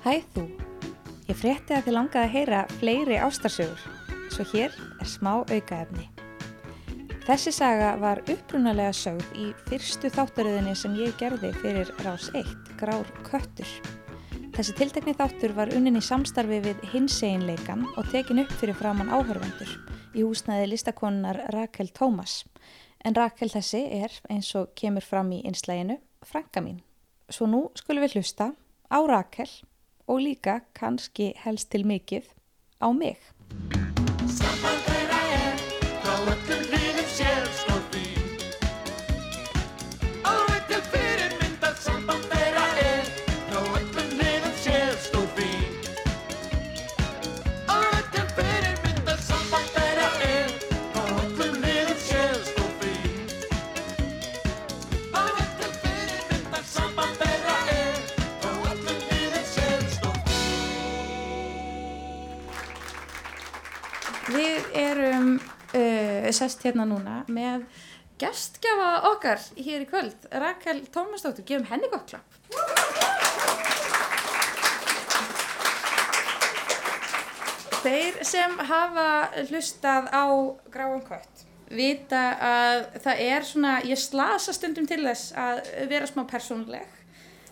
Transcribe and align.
Hæ 0.00 0.22
þú, 0.32 0.46
ég 1.28 1.36
frétti 1.36 1.74
að 1.76 1.82
þið 1.84 1.92
langaði 1.92 2.20
að 2.24 2.30
heyra 2.32 2.60
fleiri 2.78 3.18
ástarsögur, 3.20 3.82
svo 4.32 4.46
hér 4.54 4.72
er 4.96 5.10
smá 5.12 5.42
aukaefni. 5.42 6.06
Þessi 7.26 7.52
saga 7.52 7.90
var 8.00 8.22
upprunalega 8.24 8.94
sögð 8.96 9.36
í 9.36 9.50
fyrstu 9.68 10.08
þáttaröðinni 10.14 10.72
sem 10.72 10.96
ég 10.96 11.12
gerði 11.20 11.52
fyrir 11.60 11.92
rás 12.00 12.30
1, 12.32 12.48
Grár 12.80 13.12
Köttur. 13.28 13.68
Þessi 14.56 14.78
tiltekni 14.80 15.18
þáttur 15.20 15.52
var 15.60 15.76
unnin 15.76 16.00
í 16.00 16.04
samstarfi 16.08 16.64
við 16.64 16.80
hinseginleikan 16.94 17.84
og 17.92 18.08
tekin 18.08 18.40
upp 18.46 18.56
fyrir 18.56 18.80
framann 18.80 19.12
áhörvendur 19.12 19.76
í 20.16 20.24
húsnaði 20.24 20.72
listakonunar 20.72 21.44
Rakel 21.52 21.92
Tómas. 21.92 22.46
En 23.04 23.12
Rakel 23.20 23.52
þessi 23.52 23.84
er, 24.00 24.16
eins 24.32 24.48
og 24.56 24.72
kemur 24.72 25.04
fram 25.04 25.28
í 25.36 25.44
einslæginu, 25.44 26.00
frænka 26.24 26.64
mín. 26.64 26.80
Svo 27.28 27.44
nú 27.44 27.66
skulum 27.76 28.08
við 28.08 28.16
hlusta 28.16 28.54
á 28.88 28.98
Rakel 29.04 29.60
og 30.10 30.18
líka 30.26 30.60
kannski 30.74 31.32
helst 31.38 31.70
til 31.70 31.86
mikið 31.86 32.26
á 32.82 32.90
mig. 32.90 33.16
Sest 66.40 66.64
hérna 66.64 66.86
núna 66.88 67.20
með 67.28 67.66
gestgjafa 68.20 68.90
okkar 69.10 69.42
hér 69.56 69.84
í 69.84 69.88
kvöld, 69.88 70.26
Rakel 70.42 70.82
Tómasdóttur, 70.92 71.46
gefum 71.48 71.68
henni 71.70 71.88
gott 71.92 72.10
klapp. 72.10 72.36
Þeir 77.80 78.18
sem 78.28 78.58
hafa 78.68 79.06
hlustað 79.48 80.10
á 80.12 80.24
Gráan 80.68 81.00
Kött 81.06 81.46
vita 81.70 82.20
að 82.42 82.80
það 83.04 83.22
er 83.24 83.46
svona, 83.46 83.74
ég 83.86 84.00
slasa 84.00 84.52
stundum 84.54 84.88
til 84.90 85.00
þess 85.04 85.32
að 85.38 85.62
vera 85.90 86.08
smá 86.10 86.24
persónuleg. 86.28 86.98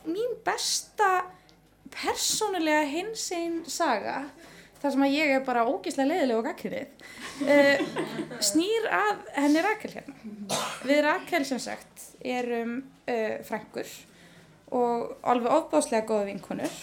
Mín 0.08 0.36
besta 0.44 1.22
persónulega 1.94 2.84
hinsinn 2.90 3.62
saga 3.70 4.24
þar 4.82 4.92
sem 4.94 5.04
að 5.06 5.14
ég 5.16 5.32
er 5.36 5.44
bara 5.46 5.64
ógíslega 5.68 6.10
leiðileg 6.12 6.38
og 6.40 6.46
gaggrið 6.48 6.88
uh, 7.48 7.88
snýr 8.50 8.88
að 8.98 9.24
henni 9.38 9.64
Rakel 9.64 9.90
hérna 9.96 10.60
við 10.88 11.02
Rakel 11.06 11.44
sem 11.48 11.62
sagt 11.62 12.06
erum 12.22 12.76
uh, 13.08 13.38
frængur 13.48 13.90
og 14.78 15.16
alveg 15.32 15.54
ofbáslega 15.58 16.06
góða 16.08 16.28
vinkunur 16.28 16.78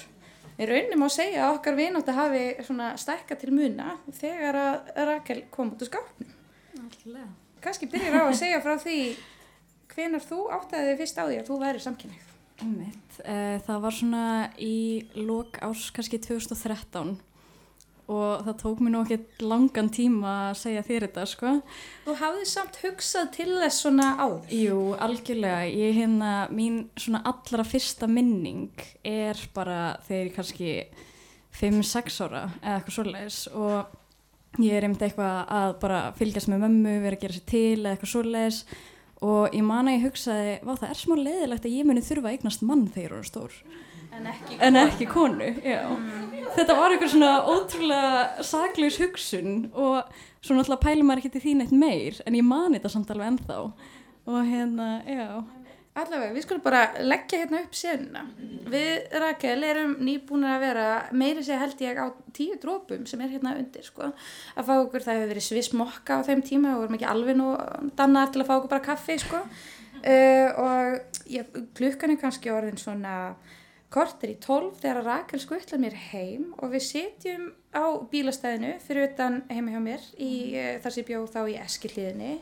við 0.55 0.69
raunum 0.71 1.03
á 1.03 1.07
að 1.09 1.15
segja 1.17 1.45
að 1.45 1.57
okkar 1.59 1.75
vinótt 1.77 2.09
að 2.11 2.19
hafi 2.21 2.43
svona 2.65 2.91
stækka 2.99 3.35
til 3.41 3.51
muna 3.53 3.97
þegar 4.15 4.59
að 4.61 4.91
Rakel 5.11 5.41
kom 5.53 5.73
út 5.75 5.83
úr 5.83 5.89
skápnum 5.91 6.31
Alltaf. 6.79 7.33
kannski 7.63 7.89
byrjir 7.91 8.15
á 8.15 8.23
að 8.25 8.37
segja 8.39 8.61
frá 8.63 8.75
því 8.81 8.99
hvenar 9.95 10.23
þú 10.23 10.39
áttaði 10.55 10.95
fyrst 10.99 11.19
á 11.19 11.23
því 11.27 11.37
að 11.39 11.47
þú 11.47 11.57
væri 11.61 11.79
samkynning. 11.79 12.23
Eh, 13.23 13.59
Það 13.63 13.77
var 13.83 13.93
svona 13.95 14.23
í 14.59 15.05
lok 15.15 15.59
árs 15.63 15.85
kannski 15.95 16.19
2013 16.23 17.13
og 18.11 18.45
það 18.45 18.57
tók 18.61 18.81
mér 18.83 18.93
nú 18.93 19.01
ekki 19.01 19.45
langan 19.45 19.89
tíma 19.93 20.33
að 20.51 20.59
segja 20.61 20.83
þér 20.85 21.05
þetta 21.07 21.25
sko. 21.31 21.51
þú 22.05 22.15
hafði 22.19 22.45
samt 22.51 22.79
hugsað 22.83 23.31
til 23.33 23.49
þess 23.57 23.81
svona 23.81 24.09
áður 24.19 24.53
Jú, 24.53 24.79
algjörlega. 25.01 25.65
Ég 25.71 25.99
hérna, 25.99 26.31
mín 26.53 26.79
svona 26.99 27.23
allra 27.25 27.65
fyrsta 27.65 28.09
minning 28.09 28.85
er 29.03 29.39
bara 29.55 29.97
þegar 30.07 30.25
ég 30.29 30.35
kannski 30.35 30.71
5-6 31.55 32.19
ára 32.25 32.43
eða 32.61 32.75
eitthvað 32.79 32.97
svoleiðis 32.99 33.39
og 33.55 34.61
ég 34.61 34.75
er 34.75 34.85
einmitt 34.85 35.05
eitthvað 35.05 35.39
að 35.57 35.77
bara 35.81 36.01
fylgjast 36.19 36.51
með 36.51 36.67
mömmu, 36.67 36.99
vera 37.03 37.17
að 37.17 37.25
gera 37.25 37.37
sér 37.37 37.47
til 37.49 37.79
eða 37.79 37.95
eitthvað 37.95 38.13
svoleiðis 38.13 38.61
og 39.25 39.55
ég 39.55 39.65
man 39.65 39.89
að 39.89 39.97
ég 39.97 40.05
hugsaði, 40.09 40.55
vá 40.61 40.73
það 40.75 40.89
er 40.91 40.99
smá 40.99 41.15
leiðilegt 41.17 41.65
að 41.65 41.75
ég 41.79 41.87
muni 41.87 42.03
þurfa 42.05 42.29
að 42.29 42.37
eignast 42.37 42.65
mann 42.67 42.87
þegar 42.91 43.15
ég 43.15 43.23
er 43.23 43.29
stór 43.31 43.59
en 44.15 44.27
ekki 44.31 44.57
en 44.63 44.79
ekki 44.79 45.07
konu 45.11 45.47
já. 45.63 45.81
Þetta 46.55 46.77
var 46.77 46.93
eitthvað 46.93 47.13
svona 47.15 47.33
ótrúlega 47.49 48.45
saklaus 48.45 49.01
hugsun 49.01 49.67
og 49.73 50.15
svo 50.39 50.55
náttúrulega 50.55 50.85
pælir 50.85 51.07
maður 51.07 51.23
ekki 51.23 51.35
til 51.35 51.43
því 51.45 51.59
neitt 51.59 51.75
meir 51.75 52.23
en 52.25 52.37
ég 52.37 52.45
mani 52.45 52.79
þetta 52.79 52.93
samt 52.93 53.13
alveg 53.13 53.33
ennþá 53.33 53.59
og 53.65 54.41
hérna, 54.49 54.89
já 55.05 55.27
Allavega, 55.95 56.33
við 56.35 56.43
skulum 56.43 56.63
bara 56.65 56.79
leggja 57.07 57.37
hérna 57.39 57.61
upp 57.63 57.75
senuna. 57.79 58.25
Við, 58.67 59.05
Rakel, 59.21 59.61
erum 59.63 59.93
nýbúinir 60.03 60.51
að 60.51 60.63
vera 60.65 60.87
meiri 61.15 61.43
sér 61.47 61.61
held 61.61 61.83
ég 61.85 62.01
á 62.03 62.11
tíu 62.35 62.57
drópum 62.59 63.05
sem 63.07 63.21
er 63.23 63.31
hérna 63.31 63.53
undir, 63.55 63.85
sko. 63.87 64.09
Að 64.59 64.67
fá 64.67 64.73
okkur, 64.73 65.05
það 65.05 65.21
hefur 65.21 65.31
verið 65.31 65.45
sviss 65.45 65.71
mokka 65.71 66.17
á 66.19 66.27
þeim 66.27 66.43
tíma 66.43 66.73
og 66.73 66.83
vorum 66.83 66.97
ekki 66.97 67.07
alveg 67.07 67.39
nú 67.39 67.53
dannar 67.95 68.27
til 68.27 68.43
að 68.43 68.49
fá 68.49 68.53
okkur 68.57 68.73
bara 68.73 68.87
kaffi, 68.89 69.15
sko. 69.23 69.39
Uh, 70.03 70.49
og 70.65 71.21
já, 71.31 71.45
klukkan 71.79 72.11
er 72.11 72.19
kannski 72.25 72.51
orðin 72.51 72.81
svona 72.81 73.15
kortir 73.95 74.33
í 74.33 74.39
tólf 74.43 74.81
þegar 74.81 75.05
Rakel 75.05 75.39
skuttla 75.39 75.79
mér 75.79 75.95
heim 76.09 76.49
og 76.59 76.73
við 76.73 76.83
sitjum 76.89 77.47
á 77.71 77.85
bílastæðinu 78.11 78.73
fyrir 78.83 79.09
utan 79.09 79.41
heimi 79.47 79.75
hjá 79.75 79.81
mér 79.83 80.07
í 80.19 80.31
uh, 80.59 80.71
þar 80.83 80.95
sem 80.95 81.01
ég 81.01 81.09
bjóð 81.11 81.27
þá 81.31 81.41
í 81.47 81.59
eskilíðinni. 81.63 82.33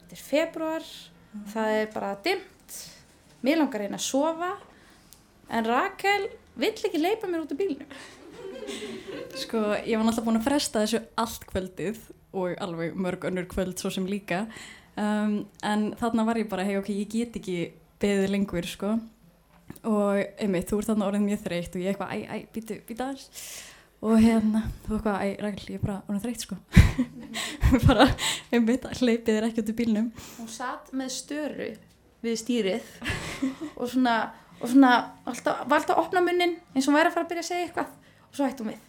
Þetta 0.00 0.16
er 0.16 0.24
februar, 0.24 0.88
það 1.52 1.74
er 1.76 1.92
bara 1.94 2.14
dimmt, 2.24 2.78
mér 3.46 3.60
langar 3.62 3.84
einn 3.86 3.98
að 3.98 4.06
sofa 4.08 4.50
en 5.50 5.68
Rakel 5.68 6.26
vill 6.58 6.74
ekki 6.74 7.02
leipa 7.02 7.30
mér 7.30 7.44
út 7.44 7.54
af 7.54 7.60
bílnum. 7.60 7.94
sko, 9.38 9.62
ég 9.86 9.94
var 9.94 10.04
náttúrulega 10.06 10.26
búin 10.26 10.40
að 10.40 10.48
fresta 10.48 10.82
þessu 10.84 11.04
allt 11.18 11.46
kvöldið 11.50 12.02
og 12.36 12.58
alveg 12.62 12.98
mörg 12.98 13.24
önnur 13.30 13.46
kvöld 13.50 13.78
svo 13.80 13.90
sem 13.94 14.06
líka 14.06 14.44
um, 14.98 15.40
en 15.66 15.88
þarna 15.98 16.26
var 16.28 16.38
ég 16.38 16.50
bara, 16.50 16.66
hei 16.66 16.76
ok, 16.78 16.92
ég 16.94 17.10
get 17.10 17.40
ekki 17.40 17.56
beðið 18.02 18.34
lengur, 18.34 18.66
sko 18.66 18.94
og 19.88 20.20
einmitt, 20.40 20.68
þú 20.70 20.80
ert 20.80 20.90
þarna 20.90 21.08
orðin 21.10 21.26
mjög 21.26 21.44
þreytt 21.44 21.76
og 21.76 21.84
ég 21.84 21.92
eitthvað, 21.92 22.14
æ, 22.14 22.18
æ, 22.26 22.36
býtu, 22.54 22.78
býtu 22.88 23.04
aðeins. 23.04 23.44
Og 24.00 24.16
hérna, 24.16 24.62
þú 24.86 24.96
eitthvað, 24.96 25.16
æ, 25.20 25.28
Rakel, 25.44 25.66
ég 25.68 25.78
er 25.80 25.84
bara 25.84 25.98
orðin 26.08 26.22
þreytt, 26.24 26.44
sko. 26.46 26.56
Bara, 27.86 28.06
einmitt, 28.50 28.86
hleypið 28.98 29.36
er 29.36 29.46
ekki 29.46 29.62
út 29.62 29.72
í 29.72 29.76
bílnum. 29.78 30.08
Hún 30.38 30.48
satt 30.50 30.90
með 30.96 31.12
störu 31.14 31.68
við 32.24 32.38
stýrið 32.40 32.88
og 33.76 33.86
svona, 33.88 34.14
og 34.60 34.66
svona 34.68 34.92
alltaf, 35.28 35.64
var 35.66 35.80
alltaf 35.80 35.96
að 35.96 36.02
opna 36.04 36.22
munnin 36.24 36.56
eins 36.74 36.84
og 36.84 36.90
hún 36.90 36.98
væri 36.98 37.12
að 37.12 37.16
fara 37.16 37.26
að 37.26 37.30
byrja 37.32 37.44
að 37.44 37.50
segja 37.50 37.68
eitthvað. 37.68 37.92
Og 38.26 38.34
svo 38.38 38.48
hætti 38.48 38.64
hún 38.64 38.72
við. 38.72 38.80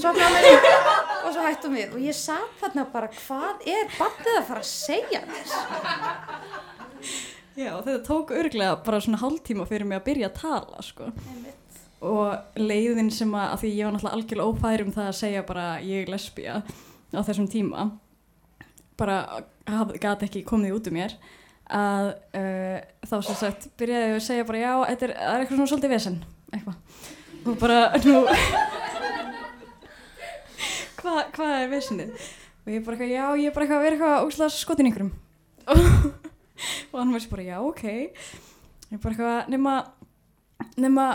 Svo 0.00 0.10
og 0.10 1.32
svo 1.34 1.42
hætti 1.44 1.68
hún 1.68 1.76
við. 1.76 1.90
Og 1.94 2.06
ég 2.06 2.16
satt 2.16 2.54
þarna 2.62 2.86
bara 2.94 3.10
hvað 3.18 3.66
er 3.74 3.92
bandið 3.98 4.38
að 4.38 4.48
fara 4.48 4.62
að 4.64 4.70
segja 4.70 5.20
þess? 5.34 5.52
Já, 7.58 7.72
þetta 7.82 8.02
tók 8.06 8.30
örglega 8.36 8.76
bara 8.84 9.00
svona 9.02 9.18
hálftíma 9.20 9.66
fyrir 9.68 9.88
mig 9.88 9.98
að 9.98 10.06
byrja 10.06 10.28
að 10.30 10.38
tala, 10.38 10.84
sko. 10.86 11.08
Og 12.06 12.60
leiðin 12.60 13.10
sem 13.12 13.32
að, 13.34 13.48
að 13.54 13.64
því 13.64 13.72
ég 13.74 13.84
var 13.84 13.96
náttúrulega 13.96 14.18
algjörlega 14.18 14.52
ófæri 14.52 14.86
um 14.86 14.94
það 14.94 15.10
að 15.10 15.18
segja 15.18 15.42
bara 15.48 15.66
ég 15.84 16.06
er 16.06 16.12
lesbía 16.14 16.60
á 17.10 17.20
þessum 17.26 17.50
tíma 17.50 17.88
bara 19.00 19.16
gæti 20.00 20.28
ekki 20.28 20.42
komið 20.48 20.76
út 20.76 20.90
um 20.90 20.96
mér 20.96 21.14
að 21.70 22.10
uh, 22.36 22.78
þá 23.06 23.16
sem 23.26 23.38
sagt 23.38 23.68
byrjaði 23.78 24.08
ég 24.08 24.16
að 24.16 24.26
segja 24.26 24.46
bara 24.48 24.62
já, 24.62 24.72
þetta 24.90 25.06
er, 25.06 25.12
er 25.16 25.42
eitthvað 25.42 25.60
svona 25.60 25.72
svolítið 25.72 25.94
vesen 25.94 26.16
eitthvað. 26.50 26.76
Og 27.40 27.54
bara 27.60 27.78
nú 28.04 28.16
hvað 31.00 31.20
hva 31.36 31.50
er 31.60 31.70
vesenið? 31.72 32.30
Og 32.64 32.72
ég 32.74 32.84
bara 32.84 32.96
eitthvað, 32.96 33.14
já, 33.14 33.26
ég 33.40 33.50
er 33.50 33.54
bara 33.56 33.66
eitthvað 33.66 33.78
að 33.78 33.86
vera 33.86 33.98
eitthvað 33.98 34.30
óslæðast 34.30 34.64
skotin 34.64 34.90
ykkurum 34.90 35.12
og 35.70 35.78
hann 36.92 37.14
var 37.14 37.22
sér 37.24 37.32
bara, 37.32 37.48
já, 37.48 37.56
ok. 37.64 37.84
Ég 37.90 38.98
er 38.98 39.02
bara 39.02 39.14
eitthvað, 39.14 39.50
nema 39.54 39.74
nema, 40.80 41.08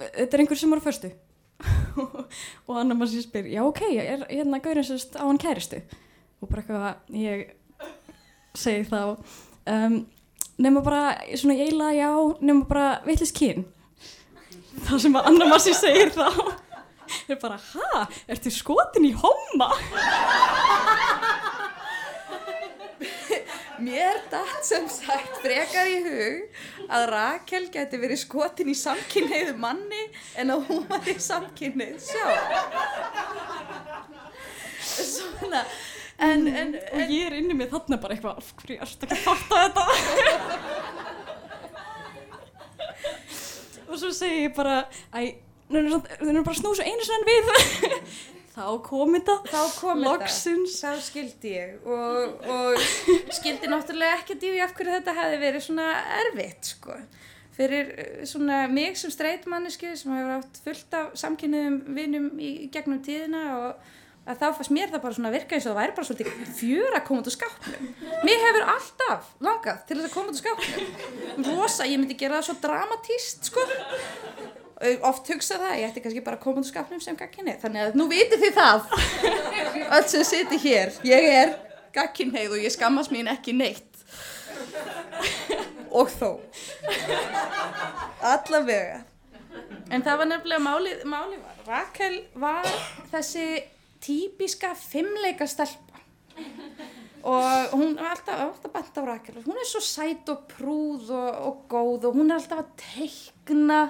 þetta 0.00 0.36
er 0.36 0.42
einhver 0.42 0.60
sem 0.60 0.74
á 0.76 0.78
föstu. 0.84 1.12
Og 2.68 2.74
annar 2.76 2.96
maður 2.96 3.14
sér 3.14 3.24
spyr, 3.26 3.48
já, 3.54 3.62
ok, 3.64 3.82
er 3.96 4.26
hérna 4.28 4.60
gaurinn 4.64 4.86
sérst 4.86 5.16
á 5.16 5.24
hann 5.24 5.40
kæristu? 5.40 5.80
Og 6.42 6.50
bara 6.50 6.62
eitthvað, 6.62 7.16
ég 7.16 7.54
segi 8.56 8.84
þá 8.88 9.00
um, 9.72 9.96
nema 10.60 10.82
bara 10.84 11.16
svona 11.36 11.56
eiginlega 11.56 11.96
já, 11.96 12.10
nema 12.44 12.68
bara 12.68 12.86
vittlist 13.08 13.36
kyn. 13.36 13.66
Það 14.86 15.02
sem 15.06 15.16
að 15.16 15.28
annar 15.32 15.52
massi 15.54 15.74
segir 15.76 16.14
þá. 16.16 16.28
Er 17.30 17.36
bara, 17.38 17.54
ha, 17.54 18.00
ertu 18.26 18.50
skotin 18.50 19.04
í 19.06 19.12
homma? 19.14 19.68
mér 23.82 24.20
datt 24.30 24.64
sem 24.66 24.86
sagt 24.90 25.40
frekar 25.42 25.88
í 25.90 25.98
hug 26.04 26.88
að 26.92 27.06
Rakel 27.12 27.66
geti 27.74 28.00
verið 28.00 28.22
skotin 28.22 28.70
í 28.72 28.76
samkynneið 28.78 29.52
manni 29.60 30.04
en 30.40 30.54
að 30.54 30.64
hún 30.70 30.84
var 30.90 31.04
í 31.10 31.16
samkynneið 31.22 31.98
sjá 32.06 32.26
svona 34.86 35.64
en, 36.22 36.46
en, 36.48 36.76
og 36.92 37.02
ég 37.12 37.26
er 37.28 37.34
inni 37.40 37.56
með 37.56 37.74
þarna 37.74 38.00
bara 38.00 38.16
eitthvað 38.16 38.40
af 38.40 38.52
hverju 38.60 38.78
ertu 38.86 39.02
ekki 39.06 39.16
að 39.18 39.26
fatta 39.26 39.54
þetta? 39.64 39.84
Og 43.86 44.00
svo 44.00 44.10
segi 44.16 44.46
ég 44.46 44.54
bara 44.56 44.78
æ, 45.12 45.36
þau 45.68 45.78
eru 45.82 46.46
bara 46.46 46.58
snúið 46.58 46.80
svo 46.80 46.86
einu 46.86 47.04
sinni 47.06 47.26
við 47.28 47.44
þá 48.56 48.66
kom 48.86 49.16
þetta. 49.16 49.36
Þá 49.50 49.62
kom 49.80 50.02
Loksins. 50.04 50.78
þetta 50.80 50.94
þá 50.96 51.06
skildi 51.10 51.52
ég. 51.52 51.74
Og, 51.84 52.48
og 52.56 52.86
skildi 53.36 53.70
náttúrulega 53.70 54.16
í 54.46 54.52
því 54.56 54.64
af 54.64 54.74
hverju 54.76 54.96
þetta 54.98 55.16
hefði 55.20 55.42
verið 55.44 55.66
svona 55.66 55.90
erfitt 56.22 56.72
sko. 56.72 56.96
Fyrir 57.56 57.92
eh, 57.96 58.24
svona 58.28 58.64
mig 58.68 58.98
sem 59.00 59.12
streitmannisku 59.12 59.92
sem 59.96 60.16
hefur 60.16 60.38
átt 60.38 60.64
fullt 60.64 60.96
af 60.96 61.14
samkynniðum 61.20 61.78
vinum 61.96 62.32
í 62.40 62.50
gegnum 62.72 63.00
tíðina 63.04 63.44
og 63.60 63.92
að 64.26 64.40
þá 64.40 64.46
fannst 64.58 64.72
mér 64.74 64.90
það 64.90 65.02
bara 65.04 65.16
svona 65.16 65.30
virka 65.30 65.54
eins 65.54 65.66
og 65.68 65.70
það 65.70 65.80
væri 65.80 65.94
bara 65.96 66.08
svolítið 66.08 66.54
fjör 66.58 66.96
að 66.98 67.04
koma 67.06 67.22
út 67.22 67.30
úr 67.30 67.36
skápnum. 67.36 67.90
Mér 68.26 68.42
hefur 68.42 68.64
alltaf 68.72 69.28
langað 69.46 69.84
til 69.86 69.98
þess 70.00 70.08
að 70.08 70.16
koma 70.16 70.32
út 70.32 70.34
úr 70.34 70.42
skápnum. 70.42 71.46
Rosa, 71.46 71.86
ég 71.86 72.02
myndi 72.02 72.18
gera 72.18 72.40
það 72.40 72.48
svo 72.48 72.56
dramatíst 72.64 73.50
sko 73.52 73.66
oft 75.08 75.28
hugsa 75.32 75.56
það, 75.60 75.74
ég 75.80 75.90
ætti 75.90 76.02
kannski 76.04 76.22
bara 76.24 76.36
að 76.36 76.44
koma 76.44 76.60
úr 76.60 76.68
skápnum 76.68 77.00
sem 77.00 77.16
gagkinni, 77.16 77.56
þannig 77.62 77.86
að 77.86 77.96
nú 77.96 78.08
vitið 78.10 78.44
þið 78.44 78.58
það. 78.58 78.96
Öll 79.96 80.06
sem 80.12 80.24
siti 80.28 80.60
hér. 80.66 80.92
Ég 81.06 81.28
er 81.32 81.54
gagkinneið 81.96 82.56
og 82.56 82.64
ég 82.66 82.74
skammast 82.74 83.14
mín 83.14 83.30
ekki 83.32 83.56
neitt. 83.56 84.02
Og 85.96 86.10
þó. 86.12 86.36
Allavega. 88.20 89.00
En 89.88 90.02
það 90.04 90.20
var 90.20 90.28
nefnilega 90.28 90.64
málið, 90.64 91.02
málið 91.08 91.40
var. 91.40 91.56
Rakel 91.66 92.20
var 92.38 92.68
þessi 93.10 93.46
típiska 94.04 94.74
fimmleika 94.78 95.48
stelpa. 95.48 96.02
Og 97.26 97.72
hún 97.72 97.96
er 97.96 98.12
alltaf, 98.12 98.38
alltaf 98.44 98.72
bent 98.74 99.00
á 99.00 99.02
Rakel. 99.08 99.40
Hún 99.46 99.56
er 99.58 99.66
svo 99.66 99.80
sæt 99.82 100.28
og 100.30 100.44
prúð 100.52 101.10
og, 101.16 101.30
og 101.48 101.64
góð 101.70 102.10
og 102.10 102.20
hún 102.20 102.30
er 102.30 102.38
alltaf 102.38 102.62
að 102.62 102.74
teikna 102.84 103.80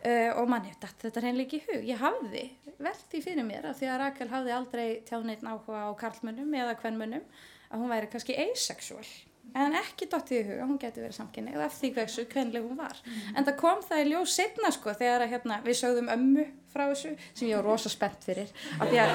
uh, 0.00 0.40
og 0.40 0.50
manni, 0.50 0.72
þetta 0.80 1.20
er 1.20 1.28
henni 1.30 1.46
ekki 1.46 1.60
í 1.60 1.66
hug. 1.68 1.88
Ég 1.90 2.02
hafði 2.02 2.44
velt 2.80 3.08
því 3.12 3.24
fyrir 3.24 3.46
mér 3.46 3.70
af 3.70 3.80
því 3.80 3.90
að 3.92 3.98
Rakel 4.04 4.28
hafði 4.30 4.54
aldrei 4.56 4.86
tjáðneitt 5.08 5.42
áhuga 5.44 5.88
á 5.88 5.90
karlmönnum 6.00 6.54
eða 6.62 6.76
kvennmönnum 6.80 7.26
að 7.70 7.82
hún 7.82 7.92
væri 7.92 8.08
kannski 8.12 8.38
asexual. 8.48 9.04
En 9.50 9.74
ekki 9.74 10.06
dottið 10.06 10.36
í 10.36 10.42
huga, 10.46 10.66
hún 10.68 10.78
getur 10.78 11.02
verið 11.02 11.16
samkynni 11.16 11.54
eða 11.56 11.64
eftir 11.66 11.90
hversu 11.96 12.22
kvenleg 12.30 12.62
hún 12.62 12.78
var. 12.78 12.98
Mm. 13.02 13.38
en 13.40 13.46
það 13.48 13.56
kom 13.58 13.80
það 13.82 14.02
í 14.02 14.04
ljós 14.12 14.34
setna 14.36 14.70
sko 14.74 14.94
þegar 14.94 15.24
að, 15.24 15.32
hérna, 15.32 15.56
við 15.64 15.78
sögðum 15.80 16.10
ömmu 16.14 16.44
frá 16.70 16.84
þessu 16.92 17.10
sem 17.32 17.48
ég 17.48 17.58
var 17.58 17.66
rosa 17.66 17.90
spennt 17.90 18.28
fyrir. 18.28 18.52
Af 18.78 18.92
því 18.92 19.00
að, 19.02 19.14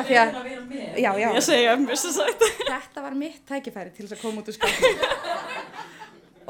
af 0.00 0.08
því 0.08 0.18
að 0.22 0.40
já, 1.04 1.10
já, 1.22 1.28
ég 1.28 1.46
segi 1.46 1.68
ömmu 1.70 1.98
svo 2.02 2.14
sagt. 2.16 2.46
Þetta 2.64 3.06
var 3.06 3.18
mitt 3.20 3.44
tækifæri 3.46 3.94
til 3.94 4.08
þess 4.08 4.18
að 4.18 4.24
koma 4.24 4.42
út 4.42 4.50
úr 4.50 4.58
skapinu 4.58 5.06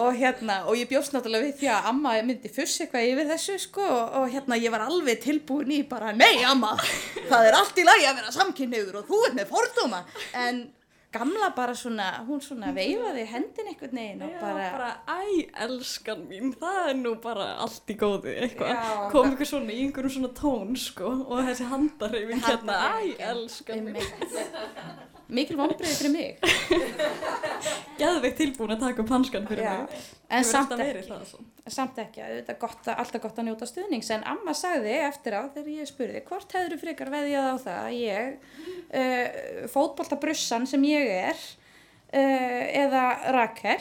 og 0.02 0.12
hérna, 0.18 0.60
og 0.68 0.76
ég 0.78 0.88
bjóst 0.90 1.14
náttúrulega 1.14 1.48
við 1.48 1.58
því 1.62 1.68
að 1.72 1.90
amma 1.92 2.14
myndi 2.26 2.52
fuss 2.52 2.80
eitthvað 2.84 3.08
yfir 3.10 3.30
þessu 3.32 3.58
sko 3.66 3.84
og, 3.86 4.16
og 4.20 4.30
hérna 4.34 4.58
ég 4.60 4.72
var 4.74 4.86
alveg 4.86 5.20
tilbúin 5.24 5.72
í 5.76 5.82
bara 5.88 6.12
nei 6.16 6.42
amma, 6.46 6.74
það 7.30 7.50
er 7.50 7.58
allt 7.60 7.78
í 7.80 7.86
lagi 7.86 8.08
að 8.10 8.18
vera 8.22 8.34
samkynniður 8.38 9.00
og 9.02 9.10
þú 9.10 9.22
ert 9.28 9.38
með 9.40 9.52
fordóma 9.52 10.02
en 10.46 10.66
gamla 11.16 11.48
bara 11.56 11.72
svona, 11.78 12.10
hún 12.26 12.42
svona 12.44 12.74
veifaði 12.76 13.22
hendin 13.30 13.70
einhvern 13.70 13.96
veginn 13.96 14.24
og 14.26 14.34
bara, 14.42 14.66
bara, 14.74 14.88
æ, 15.08 15.46
elskan 15.64 16.26
mín, 16.28 16.50
það 16.60 16.90
er 16.90 16.98
nú 16.98 17.14
bara 17.22 17.46
allt 17.64 17.88
í 17.88 17.96
góðu, 17.96 18.34
eitthvað. 18.34 18.82
Kom 19.14 19.30
ykkur 19.32 19.48
svona 19.48 19.72
í 19.72 19.86
einhverjum 19.86 20.12
svona 20.18 20.32
tón, 20.36 20.76
sko, 20.76 21.14
og 21.24 21.40
þessi 21.46 21.70
handarreifing 21.70 22.44
hérna, 22.44 22.76
æ, 23.00 23.16
elskan 23.30 23.86
mín. 23.86 23.96
Mikil 25.26 25.56
vonbreiði 25.58 25.96
fyrir 26.02 26.12
mig 26.12 26.36
Geðveikt 27.96 28.40
tilbúin 28.40 28.74
að 28.74 28.82
taka 28.84 29.02
upp 29.02 29.12
hanskan 29.14 29.46
fyrir 29.48 29.64
Já, 29.64 29.74
mig. 29.82 30.06
en 30.28 30.42
Hefur 30.44 30.50
samt 30.52 30.74
ekki, 30.84 31.44
samt 31.72 32.00
ekki. 32.02 32.24
Þetta 32.40 32.56
er 32.56 32.98
alltaf 33.00 33.22
gott 33.22 33.38
að 33.40 33.48
njóta 33.48 33.68
stuðnings. 33.70 34.10
En 34.14 34.26
amma 34.28 34.54
sagði 34.56 34.96
eftir 35.06 35.38
á 35.38 35.42
þegar 35.54 35.70
ég 35.72 35.90
spurði 35.90 36.24
hvort 36.28 36.56
hefur 36.58 36.82
frekar 36.82 37.12
veðjað 37.14 37.48
á 37.48 37.56
það? 37.64 37.78
að 37.86 37.96
ég 38.00 38.34
uh, 39.00 39.70
fótboltabrussan 39.72 40.68
sem 40.68 40.84
ég 40.90 41.14
er 41.30 41.40
uh, 41.40 42.62
eða 42.84 43.06
Rakel 43.36 43.80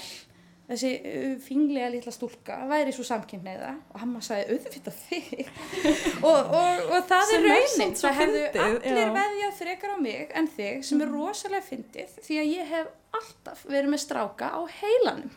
þessi 0.65 0.91
uh, 0.97 1.31
finglega 1.45 1.91
litla 1.93 2.13
stúlka 2.15 2.57
væri 2.69 2.93
svo 2.95 3.05
samkynniða 3.07 3.71
og 3.93 4.03
amma 4.05 4.21
sagði 4.25 4.55
auðvitað 4.55 4.99
þig 5.05 5.41
og, 6.29 6.53
og, 6.59 6.83
og 6.89 7.09
það 7.09 7.25
Sem 7.31 7.41
er 7.41 7.49
raunin 7.53 7.73
samt 7.77 8.01
svo 8.01 8.09
það 8.11 8.21
hefðu 8.21 8.43
allir 8.65 9.01
já. 9.01 9.15
veðjað 9.19 9.57
frekar 9.61 9.95
á 9.95 9.97
mig 10.01 10.35
en 10.41 10.51
þig 10.57 10.85
sem 10.89 11.05
er 11.05 11.15
rosalega 11.15 11.67
fyndið 11.69 12.19
því 12.27 12.39
að 12.41 12.53
ég 12.55 12.71
hef 12.75 12.93
alltaf 13.15 13.65
verið 13.69 13.93
með 13.93 14.05
stráka 14.05 14.51
á 14.51 14.59
heilanum 14.81 15.33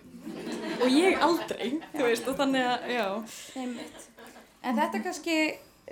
Og 0.82 0.90
ég 0.92 1.22
aldrei, 1.24 1.78
þú 1.94 2.04
veist, 2.04 2.26
og 2.28 2.36
þannig 2.36 2.66
að, 2.68 2.88
já. 2.92 3.06
En 4.66 4.76
þetta 4.76 5.00
kannski 5.06 5.36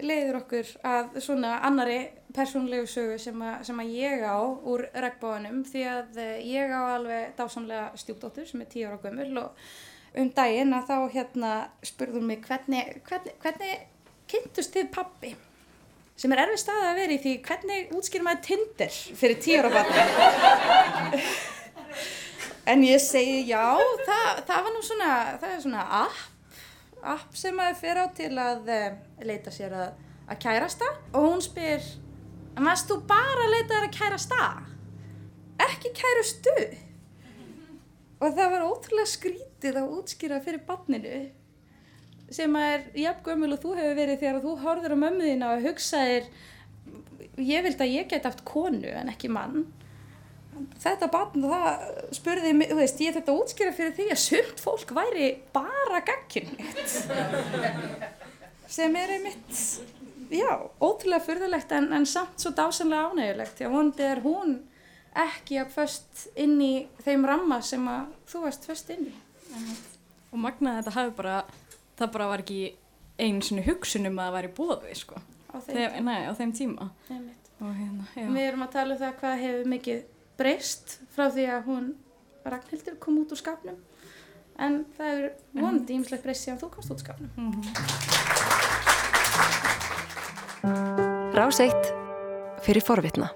leiður 0.04 0.38
okkur 0.42 0.70
að 0.84 1.16
svona 1.24 1.54
annari 1.66 1.98
persónlegu 2.36 2.86
sögu 2.90 3.18
sem, 3.22 3.42
að- 3.42 3.64
sem 3.64 3.78
að 3.80 3.92
ég 3.96 4.24
á 4.26 4.36
úr 4.44 4.86
regnbóðanum 4.92 5.62
því 5.64 5.82
að 5.92 6.18
eh, 6.20 6.38
ég 6.52 6.72
á 6.74 6.82
alveg 6.98 7.34
dásamlega 7.38 7.90
stjúpdóttur 8.02 8.46
sem 8.50 8.60
er 8.60 8.70
tíu 8.72 8.86
ára 8.90 8.98
gömul 9.02 9.38
og 9.44 9.66
um 10.16 10.30
daginn 10.36 10.72
að 10.76 10.86
þá 10.90 10.96
hérna 11.16 11.52
spurðum 11.84 12.26
mig 12.28 12.40
hvernig, 12.46 13.00
hvernig, 13.08 13.34
hvernig 13.42 13.84
kynntust 14.28 14.72
þið 14.76 14.90
pappi? 14.94 15.34
Sem 16.16 16.32
er 16.32 16.40
erfið 16.46 16.62
staði 16.62 16.86
að 16.88 16.96
vera 17.02 17.12
í 17.12 17.18
því 17.20 17.32
hvernig 17.44 17.90
útskýr 17.98 18.22
maður 18.24 18.44
Tinder 18.46 18.94
fyrir 19.20 19.40
tíu 19.44 19.58
ára 19.60 19.74
barni? 19.74 21.20
En 22.66 22.80
ég 22.82 22.98
segi 22.98 23.44
já, 23.46 23.60
það, 24.08 24.40
það 24.48 24.64
var 24.66 24.72
nú 24.74 24.80
svona, 24.82 25.10
það 25.38 25.52
er 25.54 25.60
svona 25.62 25.82
app, 26.00 26.16
app 27.02 27.36
sem 27.36 27.56
maður 27.56 27.78
fer 27.80 28.00
á 28.00 28.06
til 28.16 28.32
að 28.40 28.72
uh, 28.72 28.98
leita 29.26 29.52
sér 29.54 29.76
að, 29.76 29.94
að 30.26 30.40
kærasta 30.42 30.88
og 31.12 31.28
hún 31.28 31.44
spyr, 31.44 31.84
en 32.56 32.68
varst 32.68 32.90
þú 32.90 33.00
bara 33.08 33.46
að 33.46 33.54
leita 33.54 33.74
þér 33.74 33.88
að 33.88 33.96
kærasta? 33.98 34.42
Ekki 35.66 35.92
kærustu? 35.96 36.56
Og 38.16 38.32
það 38.32 38.52
var 38.54 38.64
ótrúlega 38.64 39.12
skrítið 39.12 39.78
að 39.80 39.96
útskýra 39.98 40.40
fyrir 40.44 40.62
barninu 40.68 41.26
sem 42.32 42.56
er 42.58 42.86
jafn 42.98 43.22
gömul 43.26 43.54
og 43.54 43.60
þú 43.62 43.74
hefur 43.78 43.98
verið 44.00 44.22
þegar 44.22 44.42
þú 44.42 44.54
horfður 44.64 44.94
á 44.96 45.02
mömmu 45.04 45.26
þína 45.28 45.50
og 45.54 45.66
hugsaðir, 45.66 46.30
ég 47.38 47.66
vildi 47.66 47.84
að 47.84 47.92
ég 47.92 48.08
geti 48.10 48.26
haft 48.26 48.42
konu 48.48 48.88
en 48.90 49.12
ekki 49.12 49.30
mann 49.30 49.66
þetta 50.82 51.08
barn 51.12 51.46
það 51.46 51.66
spurði 52.16 52.52
mig, 52.56 52.70
þú 52.70 52.78
veist, 52.80 53.02
ég 53.04 53.16
þetta 53.16 53.36
útskýra 53.36 53.74
fyrir 53.76 53.96
því 53.96 54.08
að 54.14 54.22
sumt 54.22 54.62
fólk 54.62 54.94
væri 54.96 55.28
bara 55.54 56.02
gagkinnmitt 56.06 56.96
sem 58.76 58.96
er 58.98 59.16
einmitt 59.16 59.60
já, 60.32 60.50
ótrúlega 60.82 61.22
furðulegt 61.26 61.74
en, 61.76 61.92
en 61.94 62.06
samt 62.08 62.40
svo 62.42 62.54
dásanlega 62.56 63.12
ánægulegt 63.12 63.62
að 63.62 63.76
vonandi 63.76 64.08
er 64.08 64.24
hún 64.24 64.56
ekki 65.16 65.60
að 65.62 65.70
föst 65.76 66.26
inn 66.36 66.58
í 66.60 66.72
þeim 67.04 67.24
ramma 67.28 67.60
sem 67.64 67.84
að 67.88 68.10
þú 68.28 68.42
varst 68.46 68.66
föst 68.68 68.90
inn 68.92 69.08
í 69.10 69.14
Og 70.34 70.40
magnaði 70.42 70.82
þetta 70.82 70.92
hafi 70.96 71.12
bara, 71.16 71.36
það 71.96 72.12
bara 72.16 72.26
var 72.28 72.42
ekki 72.42 72.60
einu 73.16 73.44
svona 73.46 73.62
hugsun 73.64 74.08
um 74.10 74.18
að 74.20 74.26
það 74.26 74.34
væri 74.36 74.50
bóðið, 74.58 74.90
sko. 75.00 75.20
á 75.48 75.56
þeim 75.56 75.76
Þegar, 75.78 75.94
nei, 76.04 76.18
á 76.28 76.32
þeim 76.36 76.52
tíma. 76.58 76.88
Og 77.56 77.70
hérna, 77.72 78.08
já. 78.12 78.26
við 78.34 78.42
erum 78.42 78.64
að 78.66 78.74
tala 78.74 78.96
um 78.96 79.00
það 79.00 79.14
hvað 79.22 79.38
hefur 79.44 79.70
mikið 79.72 80.02
breyst 80.38 80.98
frá 81.14 81.28
því 81.32 81.44
að 81.56 81.62
hún 81.70 81.84
Ragnhildur 82.46 82.96
kom 83.02 83.18
út 83.22 83.32
úr 83.34 83.40
skapnum 83.40 83.78
en 84.58 84.84
það 84.96 85.06
hefur 85.10 85.30
vonandi 85.62 85.96
ímslega 85.98 86.22
breyst 86.22 86.46
síðan 86.46 86.60
þú 86.62 86.70
komst 86.76 86.90
út 86.92 87.00
úr 87.00 87.04
skapnum 87.04 87.30
Mhm. 87.36 87.62
Rás 91.36 91.60
1 91.60 91.74
fyrir 92.64 92.82
forvitna. 92.82 93.28